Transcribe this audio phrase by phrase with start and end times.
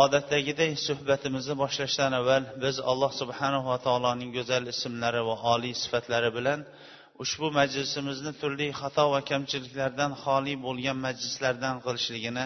[0.00, 6.60] Odatdagiday suhbatimizni boshlashdan avval biz alloh subhanahu va taoloning go'zal ismlari va oliy sifatlari bilan
[7.24, 12.44] ushbu majlisimizni turli xato va kamchiliklardan xoli bo'lgan majlislardan qilishligini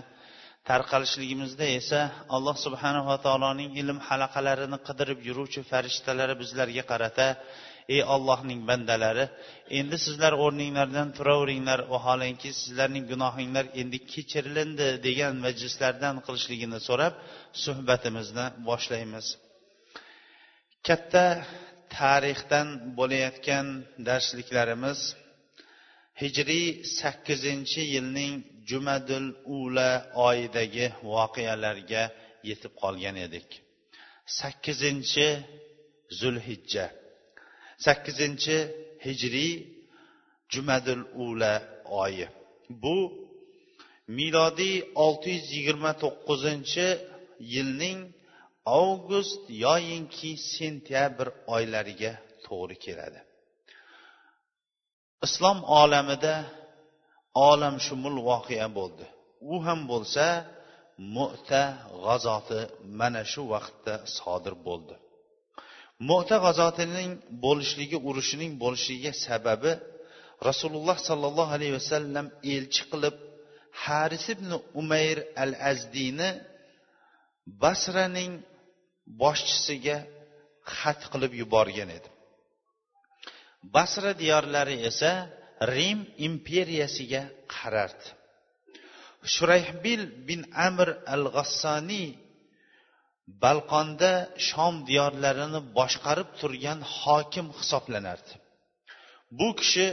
[0.70, 2.00] tarqalishligimizda esa
[2.36, 7.26] alloh subhanava taoloning ilm halaqalarini qidirib yuruvchi farishtalari bizlarga qarata
[7.94, 9.24] ey ollohning bandalari
[9.78, 17.14] endi sizlar o'rninglardan turaveringlar vaholanki sizlarning gunohinglar endi kechirilindi degan majlislardan qilishligini so'rab
[17.64, 19.26] suhbatimizni boshlaymiz.
[20.86, 21.26] Katta
[21.98, 22.68] tarixdan
[22.98, 23.66] bo'layotgan
[24.08, 25.00] darsliklarimiz
[26.22, 26.66] hijriy
[26.98, 28.34] sakkizinchi yilning
[28.70, 29.26] jumadul
[29.58, 29.90] ula
[30.28, 32.04] oyidagi voqealarga
[32.48, 33.48] yetib qolgan edik.
[34.38, 35.28] Sakkizinchi
[36.20, 36.86] zulhijja.
[37.84, 38.58] Sakkizinchi
[39.04, 39.52] hijriy
[40.52, 41.54] jumadil ula
[42.02, 42.26] oyi.
[42.82, 42.96] Bu
[44.18, 46.88] milodiy olti yuz yigirma to'qqizinchi
[47.54, 47.98] yilning
[48.80, 52.12] avgust yoyinki sentyabr oylariga
[52.46, 53.20] to'g'ri keladi.
[55.26, 56.34] Islom olamida
[57.50, 59.06] olamshumul voqea bo'ldi.
[59.52, 60.26] U ham bo'lsa
[61.16, 61.62] mu'ta
[62.04, 62.60] g'azoti
[62.98, 64.94] mana shu vaqtda sodir bo'ldi.
[66.10, 67.10] Mu'ta g'azotining
[67.44, 69.72] bo'lishligi urushining bo'lishligiga sababi
[70.48, 73.16] rasululloh sollallohu alayhi vasallam elchi qilib
[73.84, 76.30] haris ibn umayr al azdiyni
[77.62, 78.32] basraning
[79.22, 79.96] boshchisiga
[80.78, 82.08] xat qilib yuborgan edi.
[83.74, 85.12] Basra diyorlari esa
[85.76, 85.98] rim
[86.28, 87.22] imperiyasiga
[87.54, 88.06] qarardi.
[89.34, 92.08] Shurayhbil bin amr al g'assoniy
[93.44, 94.12] balqonda
[94.48, 98.32] shom diyorlarini boshqarib turgan hokim hisoblanardi.
[99.38, 99.86] Bu kishi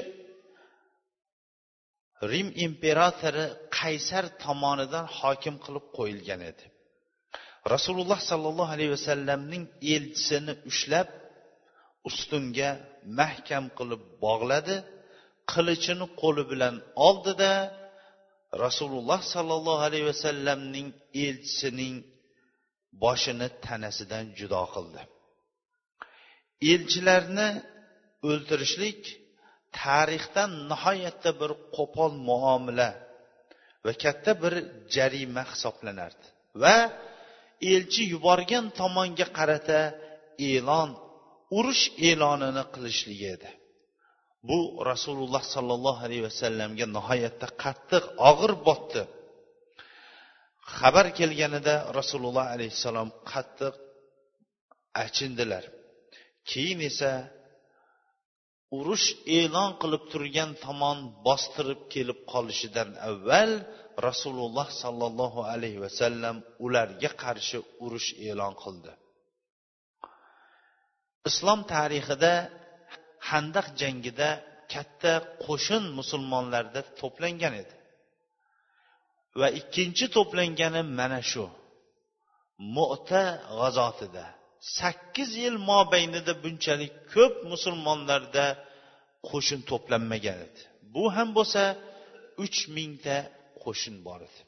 [2.31, 3.45] rim imperatori
[3.77, 6.63] qaysar tomonidan hokim qilib qo'yilgan edi.
[7.73, 9.63] Rasululloh sollallohu alayhi vasallamning
[9.95, 11.07] elchisini ushlab
[12.09, 12.69] ustunga
[13.19, 14.75] mahkam qilib bog'ladi
[15.53, 16.75] qilichini qo'li bilan
[17.07, 17.51] oldida
[18.65, 20.88] rasululloh sollallohu alayhi vasallamning
[21.25, 21.95] elchisining
[23.02, 25.02] boshini tanasidan judo qildi.
[26.74, 27.50] Elchilarni
[28.30, 29.02] o'ltirishlik
[29.81, 32.90] tarixdan nihoyatda bir qo'pol muomala
[33.86, 34.54] va katta bir
[34.96, 36.26] jarima hisoblanardi
[36.64, 36.76] va
[37.74, 39.80] elchi yuborgan tomonga qarata
[40.52, 40.90] e'lon
[41.58, 43.50] urush e'lonini qilishligi edi.
[44.50, 44.60] Bu
[44.92, 49.02] rasululloh sollallohu alayhi vasallamga nihoyatda qattiq og'ir botdi.
[50.78, 53.75] Xabar kelganida rasululloh alayhissalom qattiq
[55.03, 55.63] achindilar.
[56.50, 57.12] Keyin esa
[58.78, 59.07] urush
[59.40, 60.97] e'lon qilib turgan tomon
[61.28, 63.51] bostirib kelib qolishidan avval
[64.07, 66.35] rasululloh sollallohu alayhi vasallam
[66.66, 68.91] ularga qarshi urush e'lon qildi.
[71.30, 72.34] Islom tarixida
[73.30, 74.30] handaq jangida
[74.74, 75.13] katta
[75.45, 77.75] qo'shin musulmonlarda to'plangan edi.
[79.39, 81.45] Va ikkinchi to'plangani mana shu.
[82.75, 83.23] Mu'ta
[83.57, 84.25] g'azotida.
[84.77, 88.45] Sakkiz yil mobaynida bunchalik ko'p musulmonlarda
[89.29, 90.61] qo'shin to'planmagan edi.
[90.94, 91.63] Bu ham bo'lsa
[92.44, 93.17] uch mingta
[93.63, 94.41] qo'shin bor edi.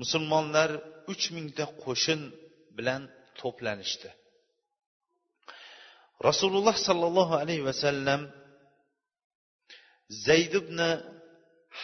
[0.00, 0.70] Musulmonlar
[1.12, 2.20] uch mingta qo'shin
[2.76, 3.02] bilan
[3.40, 4.10] to'planishdi.
[6.28, 8.20] Rasululloh sollallohu alayhi vasallam
[10.26, 10.78] zayd ibn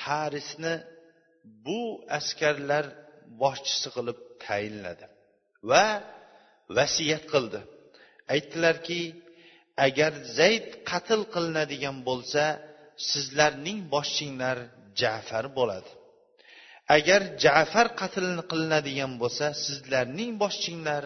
[0.00, 0.74] harisni
[1.66, 1.80] bu
[2.18, 2.84] askarlar
[3.42, 5.06] boshchisi qilib tayinladi
[5.70, 5.84] va
[6.76, 7.60] vasiyat qildi.
[8.34, 9.00] Aytdilarki
[9.86, 12.44] agar zayd qatl qilinadigan bo'lsa
[13.10, 14.58] sizlarning boshchinglar
[15.00, 15.90] jafar bo'ladi.
[16.96, 21.04] Agar jafar qatl qilinadigan bo'lsa sizlarning boshchinglar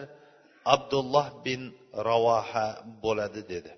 [0.75, 1.61] abdulloh bin
[2.09, 2.67] ravoha
[3.03, 3.71] bo'ladi dedi.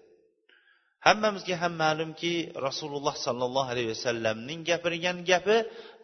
[1.07, 2.33] Hammamizga ham ma'lumki
[2.67, 5.57] rasululloh sollallohu alayhi vasallamning gapirgan gapi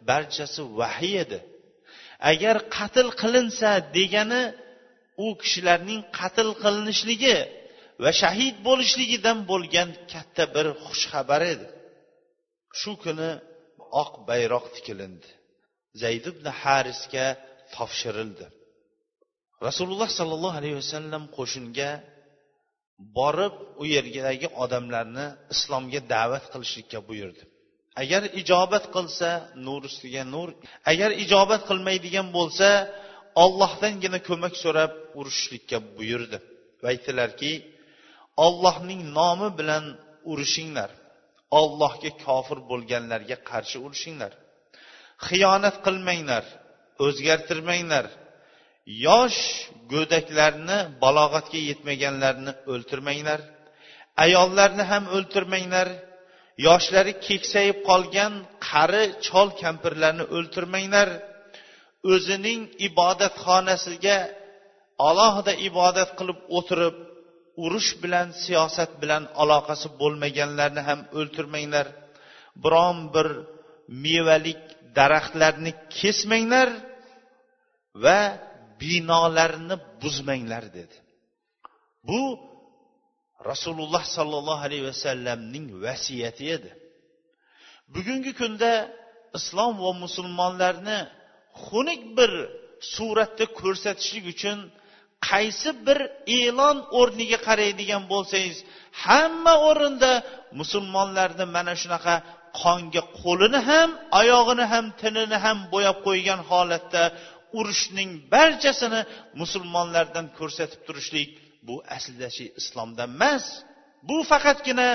[0.08, 1.38] barchasi vahiy edi.
[2.32, 4.42] Agar qatl qilinsa degani
[5.24, 7.36] u kishilarning qatl qilinishligi
[8.02, 11.66] va shahid bo'lishligidan bo'lgan katta bir xushxabar edi.
[12.80, 13.30] Shu kuni
[14.02, 15.28] oq bayroq tikilindi.
[16.02, 17.26] Zayd ibn harisga
[17.74, 18.46] topshirildi.
[19.68, 21.90] Rasululloh sollallohu alayhi vasallam qo'shinga
[22.98, 27.42] borib u yerdagi odamlarni islomga da'vat qilishlikka buyurdi.
[28.02, 29.28] Agar ijobat qilsa
[29.66, 30.48] nur ustiga nur
[30.92, 32.68] agar ijobat qilmaydigan bo'lsa
[33.44, 36.38] ollohdangina ko'mak so'rab urushishlikka buyurdi.
[36.82, 37.52] Va aytdilarki
[38.46, 39.84] ollohning nomi bilan
[40.32, 40.90] urushinglar.
[41.60, 44.32] Ollohga kofir bo'lganlarga qarshi urushinglar.
[45.26, 46.44] Xiyonat qilmanglar
[47.06, 48.06] o'zgartirmanglar.
[48.86, 49.40] Yosh
[49.92, 53.40] go'daklarni balog'atga yetmaganlarni o'ltirmanglar
[54.24, 55.88] ayollarni ham o'ltirmanglar
[56.66, 58.32] yoshlari keksayib qolgan
[58.68, 61.08] qari chol kampirlarni o'ltirmanglar
[62.12, 64.18] o'zining ibodatxonasiga
[65.08, 66.96] alohida ibodat qilib o'tirib
[67.64, 71.86] urush bilan siyosat bilan aloqasi bo'lmaganlarni ham o'ltirmanglar
[72.64, 73.28] biron bir
[74.04, 74.62] mevalik
[74.98, 76.68] daraxtlarni kesmanglar
[78.04, 78.20] va
[78.82, 80.96] binolarni buzmanglar dedi.
[82.08, 82.22] Bu
[83.50, 86.70] rasululloh sollallohu alayhi vasallamning vasiyati edi.
[87.94, 88.72] Bugungi kunda
[89.38, 90.98] islom va musulmonlarni
[91.64, 92.32] xunuk bir
[92.94, 94.58] suratda ko'rsatishlik uchun
[95.28, 95.98] qaysi bir
[96.40, 98.58] e'lon o'rniga qaraydigan bo'lsangiz
[99.04, 100.12] hamma o'rinda
[100.60, 102.14] musulmonlarni mana shunaqa
[102.60, 103.90] qonga qo'lini ham
[104.20, 107.02] oyog'ini ham tinini ham bo'yab qo'ygan holatda
[107.58, 109.00] urushning barchasini
[109.40, 111.30] musulmonlardan ko'rsatib turishlik
[111.66, 113.44] bu aslida shu islomda emas.
[114.08, 114.88] Bu faqatgina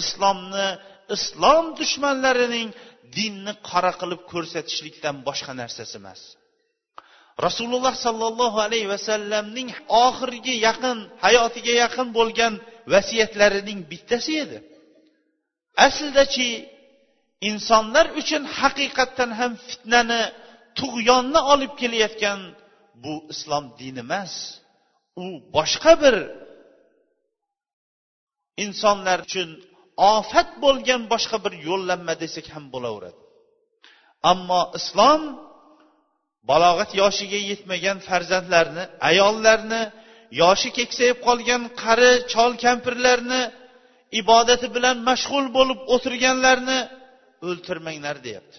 [0.00, 0.68] islomni
[1.16, 2.68] islom dushmanlarining
[3.16, 6.20] dinni qora qilib ko'rsatishlikdan boshqa narsasi emas.
[7.46, 9.68] Rasululloh sollallohu alayhi vasallamning
[10.06, 12.54] oxirgi yaqin hayotiga yaqin bo'lgan
[12.94, 14.58] vasiyatlarining bittasi edi.
[15.86, 16.48] Aslidachi
[17.50, 20.22] insonlar uchun haqiqatdan ham fitnani
[20.78, 22.40] tug'yonni olib kelayotgan
[23.04, 24.32] bu islom dini emas.
[25.22, 25.24] U
[25.56, 26.16] boshqa bir
[28.64, 29.48] insonlar uchun
[30.14, 33.20] ofat bo'lgan boshqa bir yo'llanma desak ham bo'laveradi.
[34.32, 35.22] Ammo islom
[36.50, 39.82] balog'at yoshiga yetmagan farzandlarni ayollarni
[40.42, 43.42] yoshi keksayib qolgan qari chol kampirlarni
[44.20, 46.78] ibodati bilan mashg'ul bo'lib o'tirganlarni
[47.48, 48.58] o'ltirmanglar deyapti.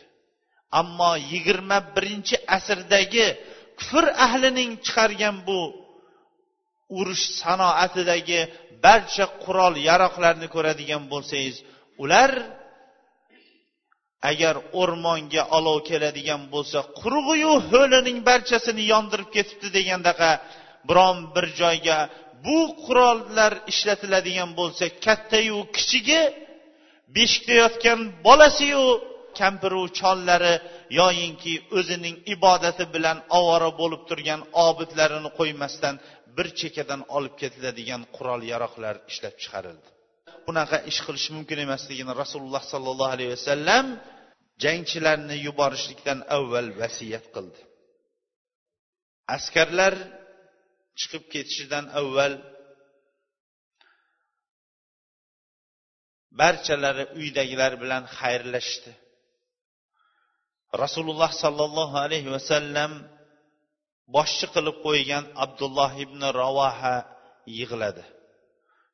[0.79, 3.27] Ammo yigirma birinchi asrdagi
[3.79, 5.59] kufr ahlining chiqargan bu
[6.97, 8.39] urush sanoatidagi
[8.85, 11.55] barcha qurol yaroqlarni ko'radigan bo'lsangiz
[12.03, 12.31] ular
[14.31, 20.31] agar o'rmonga olov keladigan bo'lsa qurug'iyu ho'lining barchasini yondirib ketibdi degandaqa
[20.89, 21.97] biron bir joyga
[22.45, 26.21] bu qurollar ishlatiladigan bo'lsa kattayu kichigi
[27.15, 28.83] beshikda yotgan bolasiyu
[29.39, 30.53] kampiru chollari
[30.99, 35.95] yoyinki o'zining ibodati bilan ovora bo'lib turgan obidlarini qo'ymasdan
[36.37, 39.87] bir chekkadan olib ketiladigan qurol yaroqlar ishlab chiqarildi.
[40.47, 43.85] Bunaqa ish qilish mumkin emasligini rasululloh sollallohu alayhi vasallam
[44.63, 47.61] jangchilarni yuborishlikdan avval vasiyat qildi.
[49.35, 49.93] Askarlar
[50.99, 52.33] chiqib ketishidan avval
[56.39, 58.91] barchalari uydagilar bilan xayrlashdi.
[60.73, 62.91] Rasululloh sollallohu alayhi vasallam
[64.15, 66.95] boshchi qilib qo'ygan abdulloh ibn ravoha
[67.59, 68.03] yig'ladi.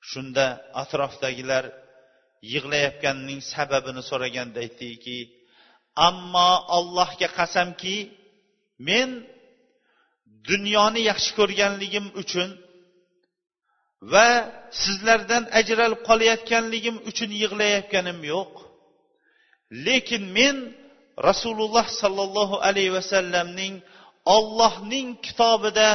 [0.09, 0.45] Shunda
[0.81, 1.65] atrofdagilar
[2.53, 5.19] yig'layotganining sababini so'raganda aytdiki
[6.07, 7.97] ammo allohga qasamki
[8.87, 9.09] men
[10.49, 12.49] dunyoni yaxshi ko'rganligim uchun
[14.11, 14.27] va
[14.81, 18.53] sizlardan ajralib qolayotganligim uchun yig'layotganim yo'q.
[19.85, 20.55] Lekin men
[21.29, 23.75] rasululloh sollallohu alayhi vasallamning
[24.35, 25.89] ollohning kitobida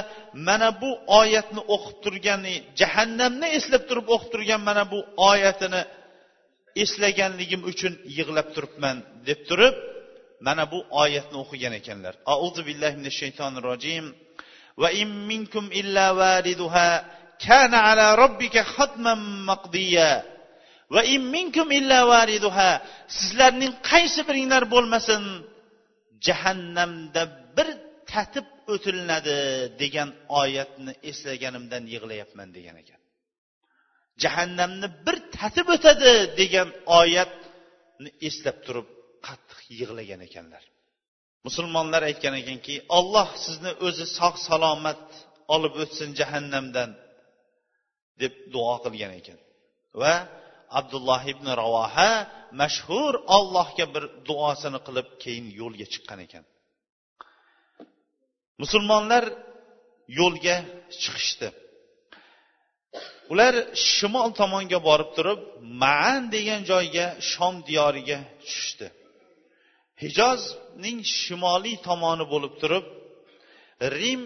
[0.49, 4.99] mana bu oyatni o'qib turgani jahannamni eslab turib o'qib turgan mana bu
[5.31, 5.83] oyatini
[6.83, 8.97] eslaganligim uchun yig'lab turibman
[9.29, 9.75] deb turib
[10.47, 12.15] mana bu oyatni o'qigan ekanlar.
[12.35, 14.05] Auzu billahi minash shaytonir rojim.
[14.83, 16.89] Va in minkum illa variduha
[17.47, 20.11] kana ala robbika hatman maqdiya.
[20.95, 22.71] Va in minkum illa variduha
[23.19, 25.23] sizlarning qaysi biringlar bo'lmasin
[26.27, 27.23] jahannamda
[27.57, 27.69] bir
[28.13, 29.39] tatib o'tilinadi
[29.83, 30.11] degan
[30.43, 33.01] oyatni eslaganimdan yig'layapman degan ekan.
[34.23, 36.69] Jahannamni bir tatib o'tadi degan
[37.01, 38.89] oyatni eslab turib
[39.27, 40.65] qattiq yig'lagan ekanlar.
[41.47, 45.05] Musulmonlar aytgan ekanki olloh sizni o'zi sog' salomat
[45.55, 46.91] olib o'tsin jahannamdan
[48.23, 49.39] deb duo qilgan ekan.
[50.01, 50.15] Va
[50.79, 52.13] abdulloh ibn ravoha
[52.61, 56.45] mashhur ollohga bir duosini qilib keyin yo'lga chiqqan ekan.
[58.63, 59.25] Musulmonlar
[60.21, 60.57] yo'lga
[61.03, 61.49] chiqishdi.
[63.33, 63.55] Ular
[63.95, 65.41] shimol tomonga borib turib
[65.83, 68.87] maan degan joyga shom diyoriga tushishdi.
[70.03, 72.87] Hijozning shimoliy tomoni bo'lib turib
[74.01, 74.23] rim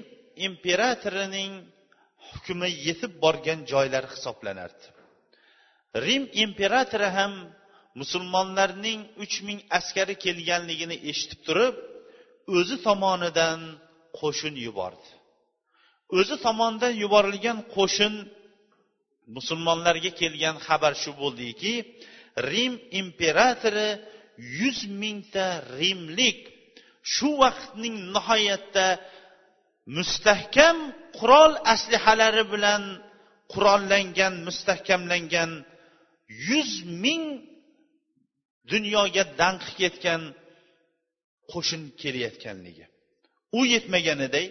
[0.49, 1.53] imperatorining
[2.31, 4.87] hukmi yetib borgan joylar hisoblanardi.
[6.07, 7.33] Rim imperatori ham
[8.01, 11.75] musulmonlarning uch ming askari kelganligini eshitib turib
[12.57, 13.61] o'zi tomonidan
[14.19, 15.09] qo'shin yubordi.
[16.19, 18.15] O'zi tomonidan yuborilgan qo'shin
[19.37, 21.75] musulmonlarga kelgan xabar shu bo'ldiki
[22.51, 23.91] rim imperatori
[24.61, 25.47] yuz mingta
[25.81, 26.41] rimlik
[27.15, 28.87] shu vaqtning nihoyatda
[29.97, 30.77] mustahkam
[31.19, 32.83] qurol aslihalari bilan
[33.53, 35.51] qurollangan mustahkamlangan
[36.49, 36.71] yuz
[37.05, 37.25] ming
[38.73, 40.23] dunyoga danqi ketgan
[41.53, 42.85] qo'shin kelayotganligi.
[43.59, 44.47] U yetmaganiday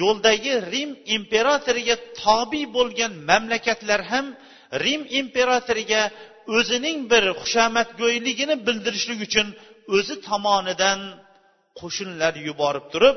[0.00, 4.26] yo'ldagi rim imperatoriga tobe bo'lgan mamlakatlar ham
[4.84, 6.02] rim imperatoriga
[6.56, 9.46] o'zining bir xushomadgo'yligini bildirishlik uchun
[9.96, 11.00] o'zi tomonidan
[11.80, 13.16] qo'shinlar yuborib turib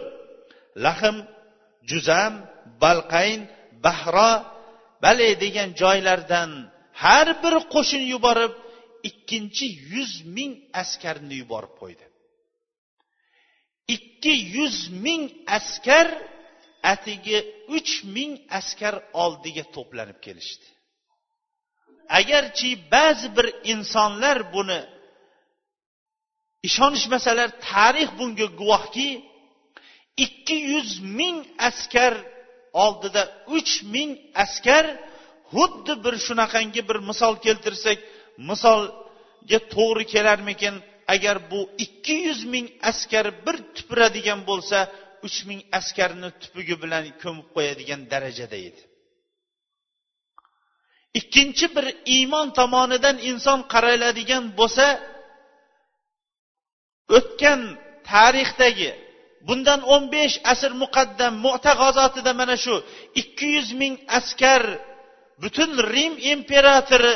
[0.85, 1.15] lahm
[1.89, 2.33] juzam
[2.83, 3.39] balqayn
[3.85, 4.31] bahro
[5.03, 6.49] bale degan joylardan
[7.01, 8.53] har bir qo'shin yuborib
[9.09, 12.05] ikkinchi yuz ming askarni yuborib qo'ydi.
[13.95, 15.23] Ikki yuz ming
[15.57, 16.07] askar
[16.93, 17.39] atigi
[17.77, 20.67] uch ming askar oldiga to'planib kelishdi.
[22.19, 24.79] Agarchi ba'zi bir insonlar buni
[26.67, 29.09] ishonishmasalar tarix bunga guvohki
[30.25, 31.37] ikki yuz ming
[31.69, 32.13] askar
[32.83, 33.23] oldida
[33.57, 34.11] uch ming
[34.43, 34.85] askar
[35.53, 37.97] xuddi bir shunaqangi bir misol keltirsak
[38.49, 40.75] misolga to'g'ri kelarmikin?
[41.15, 44.77] Agar bu ikki yuz ming askar bir tupuradigan bo'lsa
[45.27, 48.81] uch ming askarni tupugi bilan ko'mib qo'yadigan darajada edi.
[51.19, 54.85] Ikkinchi bir iymon tomonidan inson qaraladigan bo'lsa
[57.17, 57.61] o'tgan
[58.11, 58.91] tarixdagi
[59.47, 62.75] bundan o'n besh asr muqaddam mu'ta g'azotida mana shu
[63.21, 64.61] ikki yuz ming askar
[65.41, 67.13] butun rim imperatori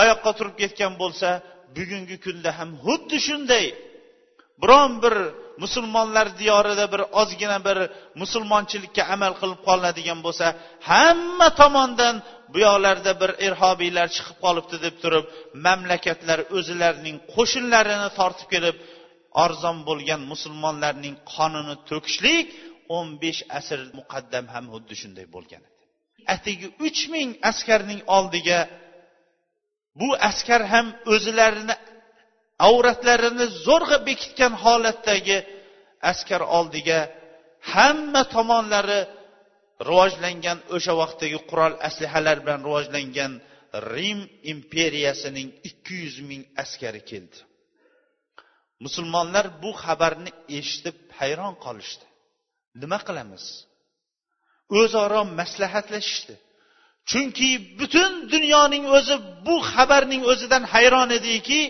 [0.00, 1.28] oyoqqa turib ketgan bo'lsa
[1.76, 3.66] bugungi kunda ham xuddi shunday.
[4.62, 5.14] Biron bir
[5.62, 7.78] musulmonlar diyorida bir ozgina bir
[8.22, 10.46] musulmonchilikka amal qilib qolinadigan bo'lsa
[10.90, 12.14] hamma tomondan
[12.52, 15.24] bu yoqlarda bir irhobiylar chiqib qolibdi deb turib
[15.66, 18.76] mamlakatlar o'zilarining qo'shinlarini tortib kelib
[19.44, 22.46] arzon bo'lgan musulmonlarning qonini to'kishlik
[22.96, 25.62] o'n besh asr muqaddam ham xuddi shunday bo'lgan.
[26.34, 28.60] Atigi uch ming askarning oldiga
[30.00, 31.74] bu askar ham o'zilarini
[32.68, 35.38] avratlarini zo'rg'a bekitgan holatdagi
[36.12, 37.00] askar oldiga
[37.74, 39.00] hamma tomonlari
[39.88, 43.32] rivojlangan o'sha vaqtdagi qurol aslihalar bilan rivojlangan
[43.94, 44.20] rim
[44.52, 47.38] imperiyasining ikki yuz ming askari keldi.
[48.84, 52.04] Musulmonlar bu xabarni eshitib hayron qolishdi.
[52.82, 53.44] Nima qilamiz?
[54.80, 56.34] O'zaro maslahatlashishdi.
[57.10, 57.48] Chunki
[57.78, 61.60] butun dunyoning o'zi bu xabarning o'zidan hayron ediki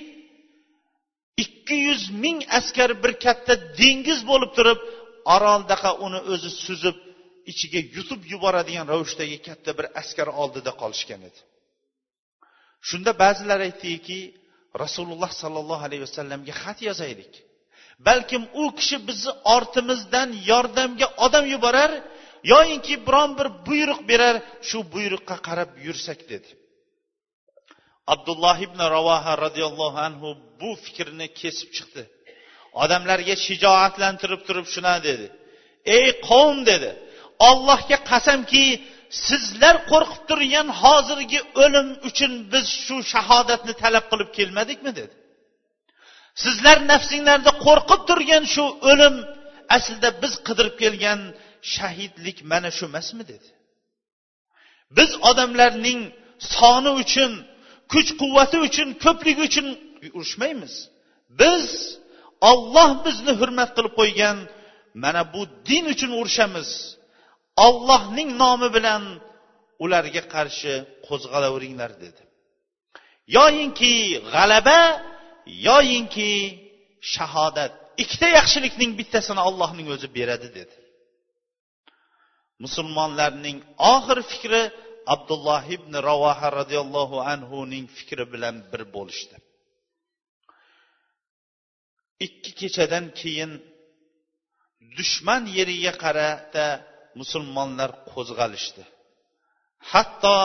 [1.45, 4.81] ikki yuz ming askar bir katta dengiz bo'lib turib
[5.35, 6.97] oroldaqa uni o'zi suzib
[7.51, 11.41] ichiga yutib yuboradigan ravishdagi katta bir askar oldida qolishgan edi.
[12.89, 14.19] Shunda ba'zilar aytdiki
[14.83, 17.33] rasululloh sollallohu alayhi vasallamga xat yozaylik.
[18.09, 21.93] Balkim u kishi bizni ortimizdan yordamga odam yuborar
[22.53, 24.37] yoyinki biron bir buyruq berar
[24.69, 26.51] shu buyruqqa qarab yursak dedi.
[28.15, 30.29] Abdulloh ibn ravoha roziyallohu anhu
[30.61, 32.03] bu fikrni kesib chiqdi.
[32.83, 35.27] Odamlarga shijoatlantirib turib shuna dedi.
[35.97, 36.91] Ey qavm dedi
[37.49, 38.65] ollohga qasamki
[39.27, 45.15] sizlar qo'rqib turgan hozirgi o'lim uchun biz shu shahodatni talab qilib kelmadikmi dedi.
[46.43, 49.15] Sizlar nafsinglarda qo'rqib turgan shu o'lim
[49.77, 51.21] aslida biz qidirib kelgan
[51.75, 53.51] shahidlik mana shu emasmi dedi.
[54.97, 56.01] Biz odamlarning
[56.57, 57.33] soni uchun
[57.93, 59.67] kuch quvvati uchun ko'pligi uchun
[60.19, 60.75] urushmaymiz.
[61.41, 61.67] Biz
[62.51, 64.39] olloh bizni hurmat qilib qo'ygan
[65.05, 66.71] mana bu din uchun urushamiz.
[67.67, 69.03] Ollohning nomi bilan
[69.85, 70.73] ularga qarshi
[71.07, 72.23] qo'zg'alaveringlar dedi.
[73.37, 73.95] Yoyinki
[74.35, 74.81] g'alaba
[75.69, 76.33] yoyinki
[77.15, 77.73] shahodat.
[78.03, 80.75] Ikkita yaxshilikning bittasini allohning o'zi beradi dedi.
[82.65, 83.59] Musulmonlarning
[83.95, 84.63] oxir fikri
[85.15, 89.37] abdulloh ibn ravoha roziyallohu anhuning fikri bilan bir bo'lishdi.
[92.27, 93.53] Ikki kechadan keyin
[94.99, 96.67] dushman yeriga qarata
[97.21, 98.83] musulmonlar qo'zg'alishdi.
[99.93, 100.39] Hatto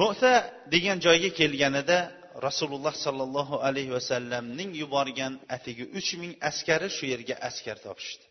[0.00, 0.32] mo'sa
[0.74, 1.98] degan joyga kelganida
[2.46, 8.24] rasululloh sollallohu alayhi vasallamning yuborgan atigi uch ming askari shu yerga askar topishdi.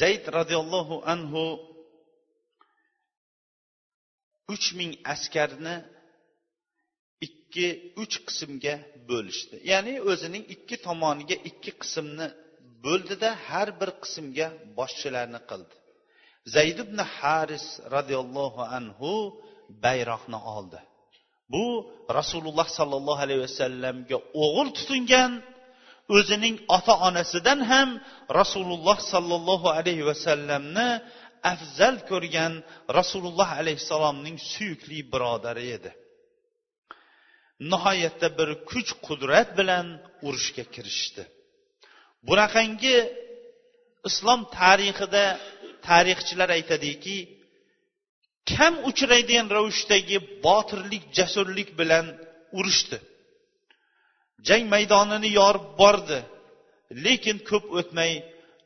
[0.00, 1.44] Zayd roziyallohu anhu
[4.54, 5.76] uch ming askarni
[7.26, 7.68] ikki
[8.02, 8.74] uch qismga
[9.10, 9.56] bo'lishdi.
[9.70, 12.26] Ya'ni o'zining ikki tomoniga ikki qismni
[12.84, 14.46] bo'ldida har bir qismga
[14.78, 15.74] boshchilarni qildi.
[16.54, 19.12] Zayd ibn haris roziyallohu anhu
[19.84, 20.80] bayroqni oldi.
[21.52, 21.64] Bu
[22.18, 25.32] rasululloh sollallohu alayhi vasallamga o'g'il tutingan
[26.16, 27.88] o'zining ota onasidan ham
[28.40, 30.88] rasululloh sollallohu alayhi vasallamni
[31.52, 32.52] afzal ko'rgan
[32.98, 35.90] rasululloh alayhissalomning suyukli birodari edi.
[37.72, 39.86] Nihoyatda bir kuch qudrat bilan
[40.26, 41.22] urushga kirishdi.
[42.28, 42.96] Bunaqangi
[44.08, 45.24] islom tarixida
[45.88, 47.16] tarixchilar aytadiki
[48.52, 52.06] kam uchraydigan ravishdagi botirlik jasurlik bilan
[52.58, 52.98] urushdi.
[54.48, 56.20] Jang maydonini yorib bordi.
[57.04, 58.12] Lekin ko'p o'tmay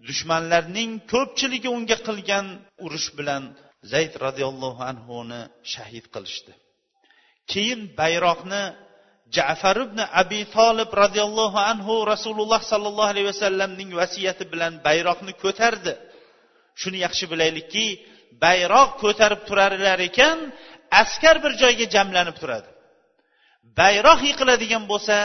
[0.08, 2.46] dushmanlarning ko'pchiligi unga qilgan
[2.84, 3.42] urush bilan
[3.92, 5.40] zayd roziyallohu anhuni
[5.72, 6.52] shahid qilishdi.
[7.50, 8.62] Keyin bayroqni
[9.36, 15.92] jafar ibn abi tolib roziyallohu anhu rasululloh sollallohu alayhi vasallamning vasiyati bilan bayroqni ko'tardi.
[16.80, 17.86] Shuni yaxshi bilaylikki
[18.44, 20.38] bayroq ko'tarib turarlar ekan
[21.02, 22.68] askar bir joyga jamlanib turadi.
[23.80, 25.16] Bayroq yiqiladigan bo'lsa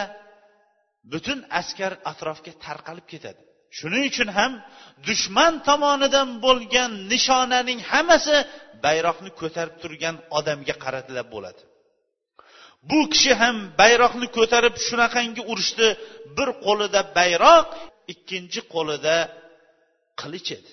[1.12, 3.42] butun askar atrofga tarqalib ketadi.
[3.78, 4.52] Shuning uchun ham
[5.08, 8.36] dushman tomonidan bo'lgan nishonaning hammasi
[8.86, 11.62] bayroqni ko'tarib turgan odamga qaratilib bo'ladi.
[12.90, 15.88] Bu kishi ham bayroqni ko'tarib shunaqangi urushdi
[16.38, 17.68] bir qo'lida bayroq
[18.14, 19.16] ikkinchi qo'lida
[20.22, 20.72] qilich edi.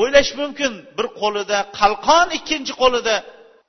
[0.00, 3.14] O'ylash mumkin bir qo'lida qalqon ikkinchi qo'lida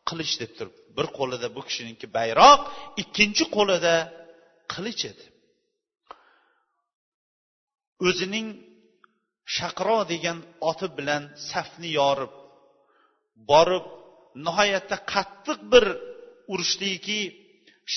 [0.09, 2.59] qilich deb turib bir qo'lida bu kishiniki bayroq
[3.01, 3.95] ikkinchi qo'lida
[4.73, 5.25] qilich edi.
[8.07, 8.47] O'zining
[9.57, 10.37] shaqro degan
[10.69, 12.33] oti bilan safni yorib
[13.51, 13.85] borib
[14.45, 15.85] nihoyatda qattiq bir
[16.53, 17.21] urushdiki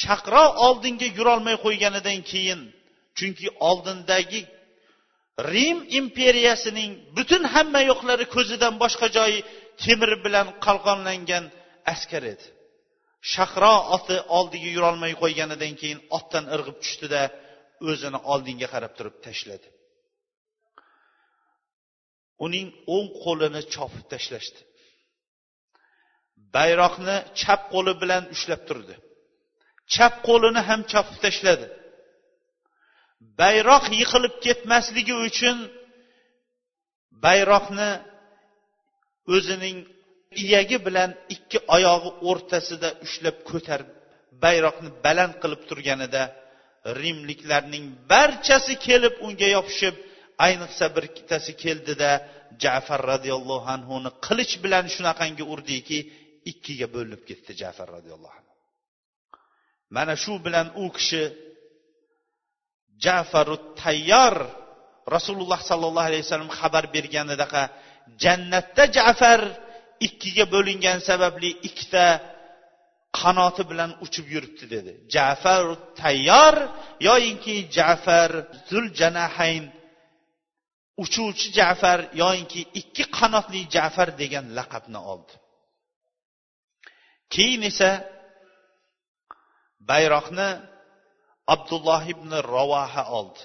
[0.03, 2.61] shaqro oldinga yurolmay qo'yganidan keyin
[3.19, 4.43] chunki oldindagi
[5.53, 9.39] rim imperiyasining butun hamma yo'qlari ko'zidan boshqa joyi
[9.83, 11.45] temir bilan qalqonlangan
[11.93, 12.45] askar edi.
[13.33, 17.23] Shahro oti oldiga yurolmay qo'yganidan keyin otdan irg'ib tushdida
[17.91, 19.69] o'zini oldinga qarab turib tashladi.
[22.45, 24.61] Uning o'ng qo'lini chopib tashlashdi.
[26.57, 28.95] Bayroqni chap qo'li bilan ushlab turdi.
[29.95, 31.67] Chap qo'lini ham chopib tashladi.
[33.41, 35.57] Bayroq yiqilib ketmasligi uchun
[37.25, 37.91] bayroqni
[39.35, 39.79] o'zining
[40.43, 43.89] iyagi bilan ikki oyog'i o'rtasida ushlab ko'tarib
[44.45, 46.23] bayroqni baland qilib turganida
[47.03, 49.95] rimliklarning barchasi kelib unga yopishib
[50.47, 52.11] ayniqsa bir ikkitasi keldida
[52.63, 55.99] jafar roziyallohu anhuni qilich bilan shunaqangi urdiki
[56.51, 58.55] ikkiga bo'linib ketdi jafar roziyallohu anhu.
[59.97, 61.23] Mana shu bilan u kishi
[63.05, 64.35] jafaru tayyor
[65.15, 67.63] rasululloh sollallohu alayhi vasallam xabar berganidaqa
[68.23, 69.41] jannatda jafar
[70.07, 72.07] ikkiga bo'lingan sababli ikkita
[73.21, 74.93] qanoti bilan uchib yuribdi dedi.
[75.15, 75.63] Jafar
[76.03, 76.55] tayyor
[77.09, 78.31] yoyinki jafar
[78.69, 79.65] zul janahayn
[81.03, 85.35] uchuvchi jafar yoyinki ikki qanotli jafar degan laqabni oldi.
[87.35, 87.91] Keyin esa
[89.91, 90.49] bayroqni
[91.55, 93.43] abdulloh ibn ravoha oldi.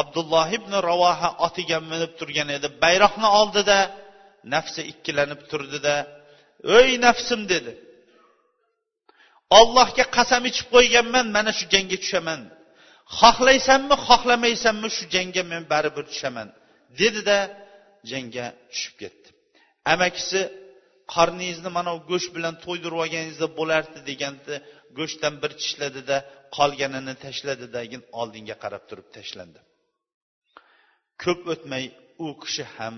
[0.00, 3.78] Abdulloh ibn ravoha otiga minib turgan edi bayroqni oldida
[4.54, 5.94] nafsi ikkilanib turdida
[6.78, 7.72] ey nafsim dedi.
[9.58, 12.40] Ollohga qasam ichib qo'yganman mana shu jangga tushaman
[13.20, 16.48] xohlaysanmi xohlamaysanmi shu jangga men baribir tushaman
[17.00, 17.38] dedida
[18.10, 19.28] jangga tushib ketdi.
[19.92, 20.40] Amakisi
[21.14, 24.54] qorningizni mana bu go'sht bilan to'ydirib olganingizda bo'lardi deganda
[24.98, 26.16] go'shtdan bir tishladida
[26.56, 29.60] qolganini tashladidagin oldinga qarab turib tashlandi.
[31.22, 31.84] Ko'p o'tmay
[32.26, 32.96] u kishi ham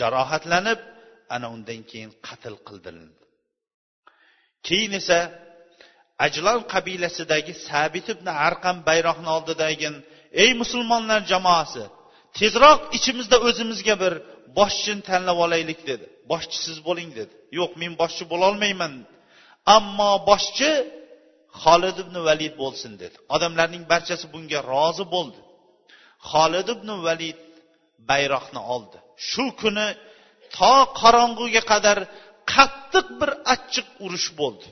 [0.00, 0.80] jarohatlanib
[1.34, 3.22] ana undan keyin qatl qildirildi.
[4.66, 5.18] Keyin esa
[6.24, 9.88] ajlon qabilasidagi sabit ibn arqam bayroqni oldidagi
[10.42, 11.84] ey musulmonlar jamoasi
[12.38, 14.14] tezroq ichimizda o'zimizga bir
[14.58, 16.06] boshchini tanlab olaylik dedi.
[16.32, 17.34] Boshchisiz bo'ling dedi.
[17.58, 18.92] Yo'q men boshchi bo'lolmayman
[19.76, 20.70] ammo boshchi
[21.62, 23.16] xolid ibn valid bo'lsin dedi.
[23.34, 25.40] Odamlarning barchasi bunga rozi bo'ldi.
[26.30, 27.40] Xolid ibn valid
[28.10, 28.98] bayroqni oldi.
[29.28, 29.88] Shu kuni
[30.56, 31.98] to qorong'uga qadar
[32.54, 34.66] qattiq bir achchiq urush bo'ldi.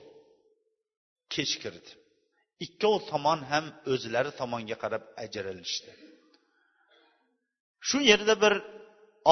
[1.35, 1.90] Kech kirdi.
[2.66, 5.92] Ikkov tomon ham o'zlari tomonga qarab ajralishdi.
[7.88, 8.55] Shu yerda bir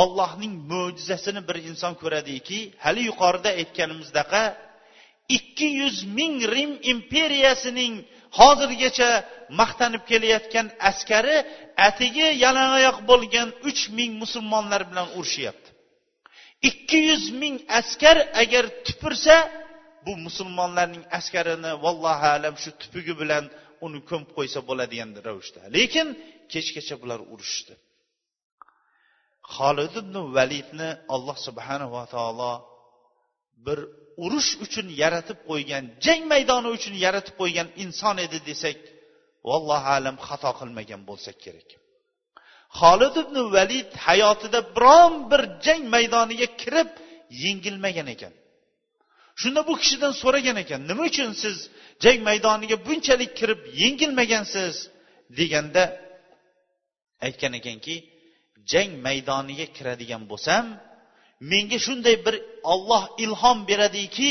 [0.03, 4.43] ollohning mo'jizasini bir inson ko'radiki hali yuqorida aytganimizdaqa
[5.37, 7.95] ikki yuz ming rim imperiyasining
[8.39, 9.11] hozirgacha
[9.61, 11.37] maqtanib kelayotgan askari
[11.89, 15.69] atigi yalangoyoq bo'lgan uch ming musulmonlar bilan urushyapti
[16.71, 19.37] ikki yuz ming askar agar tupursa
[20.07, 23.45] bu musulmonlarning askarini vallohu alam shu tupugi bilan
[23.87, 26.07] uni ko'mib qo'ysa bo'ladigan ravishda lekin
[26.53, 27.75] kechgacha bular urushdi.
[29.55, 32.53] Xolid ibn validni alloh subhanava taolo
[33.67, 33.79] bir
[34.25, 38.79] urush uchun yaratib qo'ygan jang maydoni uchun yaratib qo'ygan inson edi desak
[39.49, 41.69] vallohu alam xato qilmagan bo'lsak kerak
[42.81, 46.91] xolid ibn valid hayotida biron bir jang maydoniga kirib
[47.45, 48.33] yengilmagan ekan.
[49.41, 51.57] Shunda bu kishidan so'ragan ekan nima uchun siz
[52.05, 54.75] jang maydoniga bunchalik kirib yengilmagansiz?
[55.39, 55.85] Deganda
[57.27, 57.95] aytgan ekanki
[58.73, 60.65] jang maydoniga kiradigan bo'lsam
[61.53, 62.37] menga shunday bir
[62.73, 64.31] olloh ilhom beradiki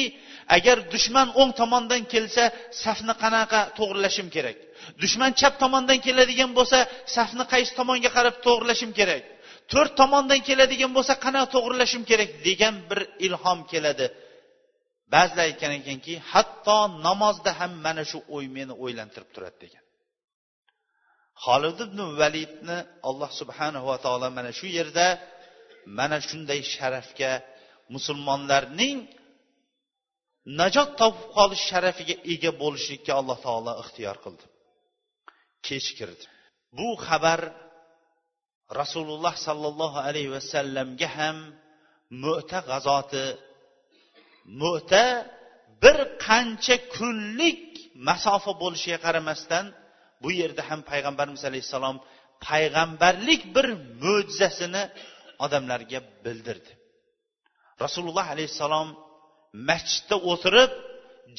[0.57, 2.43] agar dushman o'ng tomondan kelsa
[2.83, 4.57] safni qanaqa to'g'irlashim kerak?
[5.01, 6.79] Dushman chap tomondan keladigan bo'lsa
[7.15, 9.23] safni qaysi tomonga qarab to'g'irlashim kerak?
[9.71, 12.29] To'rt tomondan keladigan bo'lsa qanaqa to'g'irlashim kerak?
[12.47, 14.05] degan bir ilhom keladi.
[15.13, 19.83] Ba'zilar aytgan ekanki hatto namozda ham mana shu o'y meni o'ylantirib turadi degan.
[21.45, 22.77] Holid ibn validni
[23.09, 25.07] alloh subhanava taolo mana shu yerda
[25.97, 27.31] mana shunday sharafga
[27.93, 28.97] musulmonlarning
[30.59, 34.45] najot topib qolish sharafiga ega bo'lishlikka alloh taolo ixtiyor qildi.
[35.67, 36.25] Kech kirdi.
[36.77, 37.39] Bu xabar
[38.81, 41.37] rasululloh sollallohu alayhi vasallamga ham
[42.23, 43.25] mo'ta g'azoti
[44.61, 45.05] mo'ta
[45.83, 47.63] bir qancha kunlik
[48.07, 49.65] masofa bo'lishiga qaramasdan
[50.23, 51.97] bu yerda ham payg'ambarimiz alayhissalom
[52.47, 53.67] payg'ambarlik bir
[54.03, 54.83] mo'jizasini
[55.45, 56.71] odamlarga bildirdi.
[57.83, 58.87] Rasululloh alayhissalom
[59.69, 60.71] masjidda o'tirib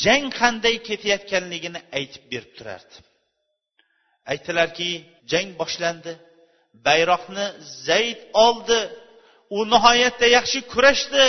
[0.05, 2.97] jang qanday ketayotganligini aytib berib turardi.
[4.33, 4.91] Aytdilarki
[5.33, 6.13] jang boshlandi.
[6.87, 7.47] Bayroqni
[7.89, 8.81] zayd oldi.
[9.57, 11.25] U nihoyatda yaxshi kurashdi.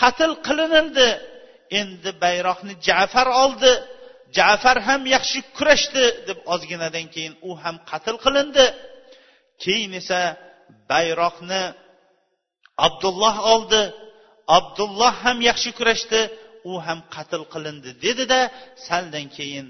[0.00, 1.08] Qatl qilinildi
[1.80, 3.72] endi bayroqni jafar oldi.
[4.38, 8.66] Jafar ham yaxshi kurashdi deb ozginadan keyin u ham qatl qilindi.
[9.62, 10.20] Keyin esa
[10.92, 11.62] bayroqni
[12.86, 13.82] abdulloh oldi.
[14.58, 16.20] Abdulloh ham yaxshi kurashdi
[16.70, 18.40] u ham qatl qilindi dedida
[18.86, 19.66] saldan keyin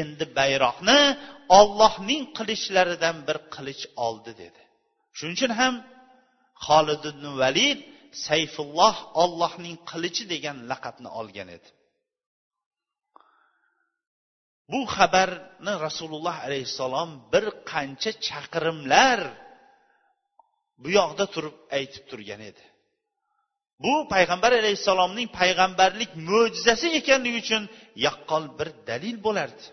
[0.00, 1.00] endi bayroqni
[1.58, 4.62] ollohning qilichlaridan bir qilich oldi dedi.
[5.16, 5.74] Shuning uchun ham
[6.66, 7.78] xolidin ibn valid
[8.26, 11.68] sayfulloh ollohning qilichi degan laqabni olgan edi.
[14.72, 19.20] Bu xabarni rasululloh alayhissalom bir qancha chaqirimlar
[20.82, 22.64] bu yoqda turib aytib turgan edi.
[23.84, 27.62] Bu payg'ambar alayhissalomning payg'ambarlik mo'jizasi ekanligi uchun
[28.06, 29.64] yaqqol bir dalil bo'lardi.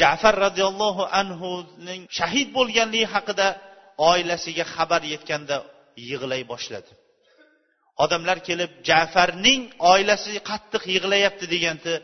[0.00, 3.48] Jafar roziyallohu anhuning shahid bo'lganligi haqida
[4.10, 5.56] oilasiga xabar yetganda
[6.10, 6.90] yig'lay boshladi.
[8.04, 11.94] Odamlar kelib jafarning oilasi qattiq yig'layapti deganda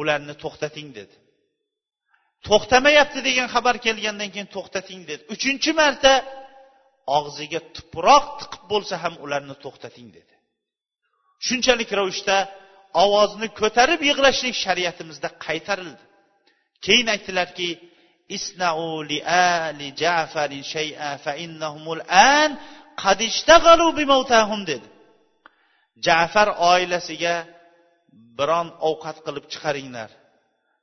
[0.00, 1.14] ularni to'xtating dedi.
[2.48, 5.22] To'xtamayapti degan xabar kelgandan keyin to'xtating dedi.
[5.34, 6.12] Uchinchi marta
[7.18, 10.34] og'ziga tuproq tiqib bo'lsa ham ularni to'xtating dedi.
[11.46, 12.36] Shunchalik ravishda
[13.04, 16.04] ovozni ko'tarib yig'lashlik shariatimizda qaytarildi.
[16.84, 17.68] Keyin aytdilarki
[18.36, 22.50] isnau li ali jafarin shay'a fa innahumul an
[24.70, 24.88] dedi.
[26.06, 27.36] Jafar oilasiga
[28.38, 30.10] biron ovqat qilib chiqaringlar.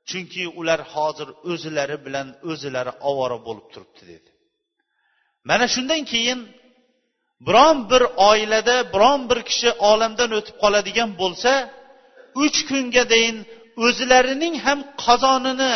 [0.08, 4.30] Chunki ular hozir o'zilari bilan o'zilari ovora bo'lib turibdi dedi.
[5.48, 6.40] Mana shundan keyin
[7.46, 11.52] biron bir oilada biron bir kishi olamdan o'tib qoladigan bo'lsa
[12.44, 13.36] uch kunga deyin
[13.86, 15.72] o'zlarining ham qozonini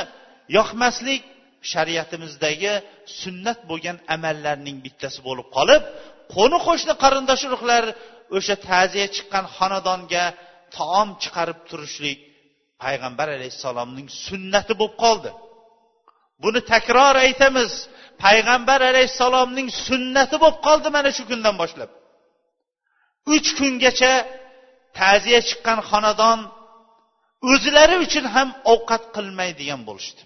[0.57, 1.23] yoqmaslik
[1.73, 2.75] shariatimizdagi
[3.21, 5.83] sunnat bo'lgan amallarning bittasi bo'lib qolib
[6.35, 7.85] qo'ni qo'shni qarindosh urug'lar
[8.37, 10.25] o'sha ta'ziya chiqqan xonadonga
[10.77, 12.19] taom chiqarib turishlik
[12.83, 15.31] payg'ambar alayhissalomning sunnati bo'lib qoldi.
[16.43, 17.73] Buni takror aytamiz.
[18.25, 21.91] Payg'ambar alayhissalomning sunnati bo'lib qoldi mana shu kundan boshlab.
[23.35, 24.13] Uch kungacha
[24.99, 26.39] ta'ziya chiqqan xonadon
[27.53, 30.23] o'zlari uchun ham ovqat qilmaydigan bo'lishdi.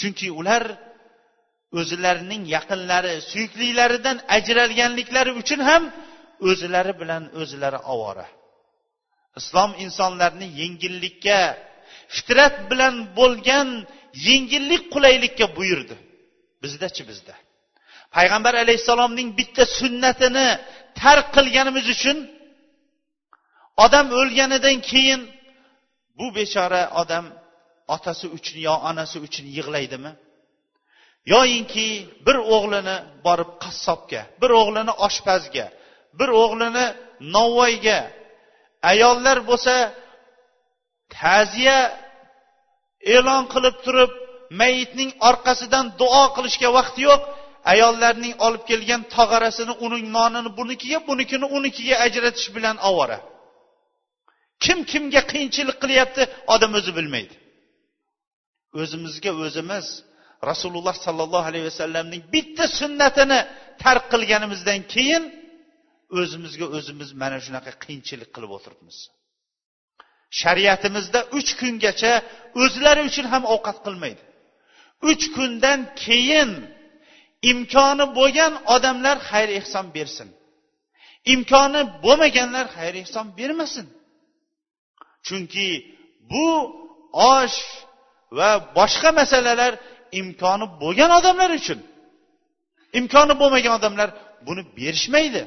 [0.00, 0.62] Chunki ular
[1.78, 5.82] o'zilarining yaqinlari suyuklilaridan ajralganliklari uchun ham
[6.48, 8.26] o'zilari bilan o'zlari ovora.
[9.40, 11.38] Islom insonlarni yengillikka
[12.14, 13.68] fitrat bilan bo'lgan
[14.28, 15.96] yengillik qulaylikka buyurdi.
[16.62, 17.34] Bizdachi bizda.
[18.16, 20.48] Payg'ambar alayhissalomning bitta sunnatini
[21.02, 22.18] tark qilganimiz uchun
[23.84, 25.20] odam o'lganidan keyin
[26.18, 27.24] bu bechora odam
[27.94, 30.10] otasi uchun yo onasi uchun yig'laydimi?
[31.32, 31.88] Yoyinki
[32.26, 35.66] bir o'g'lini borib qassobga bir o'g'lini oshpazga
[36.18, 36.86] bir o'g'lini
[37.36, 38.00] novvoyga
[38.92, 39.74] ayollar bo'lsa
[41.16, 41.78] ta'ziya
[43.16, 44.12] e'lon qilib turib
[44.60, 47.22] mayitning orqasidan duo qilishga vaqti yo'q
[47.72, 53.18] ayollarning olib kelgan tog'orasini uning nonini bunikiga bunikini unikiga ajratish bilan ovora.
[54.64, 56.22] Kim kimga qiyinchilik qilyapti
[56.54, 57.34] odam o'zi bilmaydi.
[58.80, 59.86] O'zimizga o'zimiz
[60.50, 63.40] rasululloh sollallohu alayhi vasallamning bitta sunnatini
[63.82, 65.22] tark qilganimizdan keyin
[66.20, 68.96] o'zimizga o'zimiz mana shunaqa qiyinchilik qilib o'tiribmiz.
[70.40, 72.12] Shariatimizda uch kungacha
[72.62, 74.22] o'zlari uchun ham ovqat qilmaydi.
[75.10, 76.50] Uch kundan keyin
[77.50, 80.28] imkoni bo'lgan odamlar xayr ehson bersin.
[81.34, 83.86] Imkoni bo'lmaganlar xayr ehson bermasin.
[85.26, 85.68] Chunki
[86.30, 86.48] bu
[87.36, 87.58] osh
[88.38, 89.72] va boshqa masalalar
[90.20, 91.80] imkoni bo'lgan odamlar uchun.
[92.98, 94.08] Imkoni bo'lmagan odamlar
[94.46, 95.42] buni berishmaydi.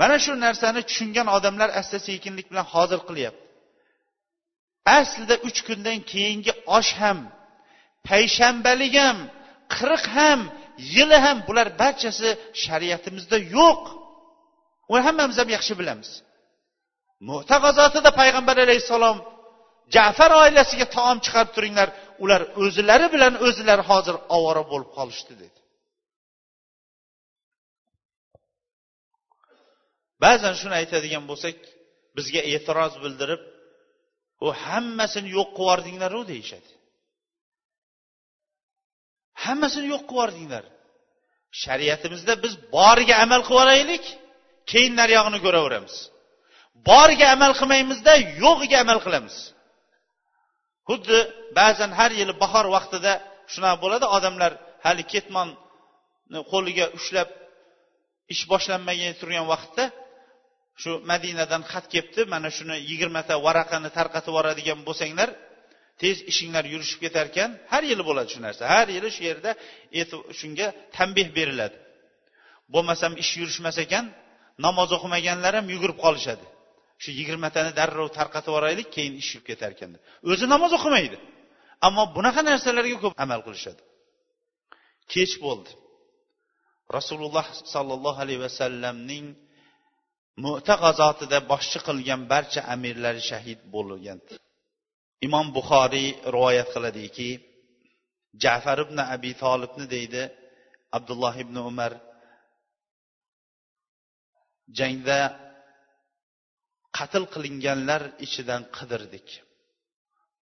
[0.00, 3.42] Mana shu narsani tushungan odamlar asta sekinlik bilan hozir qilyapti.
[4.98, 7.18] Aslida uch kundan keyingi osh ham
[8.08, 9.18] payshanbalik ham
[9.76, 10.40] qirq ham
[10.94, 12.30] yili ham bular barchasi
[12.62, 13.82] shariatimizda yo'q.
[14.92, 16.10] Uni hammamiz ham yaxshi bilamiz.
[17.28, 19.16] Mo'ta g'azotida payg'ambar alayhissalom
[19.94, 21.88] jafar oilasiga taom chiqarib turinglar.
[22.24, 25.58] Ular o'zlari bilan o'zlari hozir ovora bo'lib qolishdi dedi.
[30.24, 31.56] Ba'zan shuni aytadigan bo'lsak
[32.16, 33.42] bizga e'tiroz bildirib
[34.46, 36.70] u hammasini yo'q qilib yubordinglaru deyishadi.
[39.44, 40.64] Hammasini yo'q qilib yubordinglar
[41.62, 44.04] shariatimizda biz boriga amal qilib olaylik
[44.70, 45.94] keyin nariyog'ini ko'raveramiz.
[46.88, 48.12] Boriga amal qilmaymizda
[48.44, 49.36] yo'g'iga amal qilamiz.
[50.88, 51.18] Xuddi
[51.58, 53.12] ba'zan har yili bahor vaqtida
[53.52, 54.52] shunaqa bo'ladi odamlar
[54.84, 57.28] hali ketmonni qo'liga ushlab
[58.34, 59.84] ish boshlanmagan turgan vaqtda
[60.82, 65.28] shu madinadan xat kelibdi mana shuni yigirmata varaqani tarqatib yuboradigan bo'lsanglar
[66.02, 69.50] tez ishinglar yurishib ketar ekan har yili bo'ladi shu narsa har yili shu yerda
[70.40, 70.66] shunga
[70.96, 71.76] tanbeh beriladi.
[72.74, 74.04] Bo'lmasam ish yurishmas ekan
[74.66, 76.44] namoz o'qimaganlar ham yugurib qolishadi.
[77.02, 79.90] Shu yigirmatani darrov tarqatib yuboraylik keyin ish yurib ketar ekan
[80.30, 81.18] o'zi namoz o'qimaydi.
[81.86, 83.82] Ammo bunaqa narsalarga ko'p amal qilishadi.
[85.12, 85.70] Kech bo'ldi.
[86.96, 89.26] Rasululloh sollallohu alayhi vasallamning
[90.44, 94.18] mo'ta g'azotida boshchi qilgan barcha amirlari shahid bo'lgan.
[95.26, 97.30] Imom buxoriy rivoyat qiladiki
[98.44, 100.22] jafar ibn abi tolibni deydi
[100.96, 101.92] abdulloh ibn umar
[104.78, 105.18] jangda
[106.98, 109.28] qatl qilinganlar ichidan qidirdik.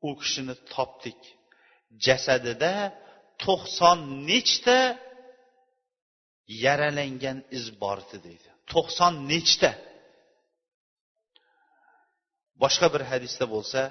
[0.08, 1.20] U kishini topdik.
[2.06, 2.74] Jasadida
[3.44, 4.80] to'qson nechta
[6.66, 8.48] yaralangan iz bor edi deydi.
[8.72, 9.72] To'qson nechta.
[12.62, 13.82] Boshqa bir hadisda bo'lsa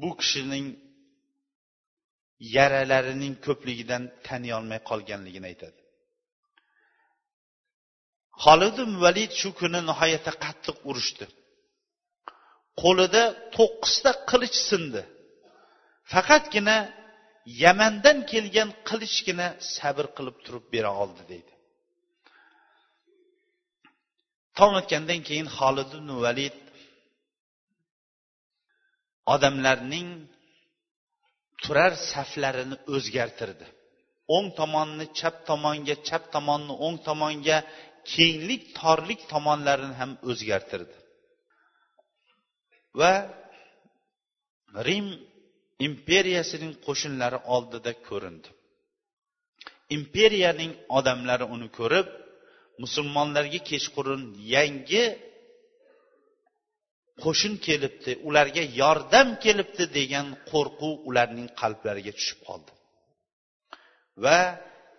[0.00, 0.66] bu kishining
[2.56, 5.80] yaralarining ko'pligidan taniyolmay qolganligini aytadi.
[8.44, 11.26] Holid valid shu kuni nihoyatda qattiq urushdi
[12.82, 13.22] qo'lida
[13.56, 15.02] to'qqizta qilich sindi.
[16.12, 16.76] Faqatgina
[17.62, 21.52] yamandan kelgan qilichgina sabr qilib turib bera oldi deydi.
[24.58, 25.90] Tong otgandan keyin holid
[26.24, 26.56] valid
[29.34, 30.08] odamlarning
[31.62, 33.66] turar saflarini o'zgartirdi.
[34.36, 37.58] O'ng tomonni chap tomonga chap tomonni o'ng tomonga
[38.12, 40.96] kenglik torlik tomonlarini ham o'zgartirdi.
[43.00, 43.12] Va
[44.86, 45.06] rim
[45.88, 48.48] imperiyasining qo'shinlari oldida ko'rindi.
[49.96, 52.08] Imperiyaning odamlari uni ko'rib
[52.82, 54.22] musulmonlarga kechqurun
[54.54, 55.04] yangi
[57.22, 62.72] qo'shin kelibdi ularga yordam kelibdi degan qo'rquv ularning qalblariga tushib qoldi.
[64.24, 64.38] Va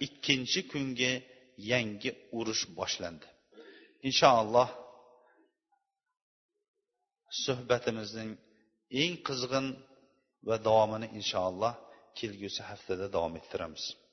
[0.08, 1.12] ikkinchi kungi
[1.72, 3.28] yangi urush boshlandi.
[4.08, 4.70] Inshaalloh
[7.44, 8.32] suhbatimizning
[9.02, 9.68] eng qizg'in
[10.48, 11.74] va davomini inshaalloh
[12.20, 13.84] kelgusi haftada davom ettiramiz.